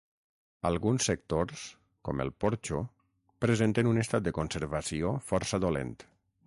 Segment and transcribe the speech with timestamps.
[0.69, 1.65] Alguns sectors,
[2.09, 2.81] com el porxo,
[3.47, 5.99] presenten un estat de conservació força dolent.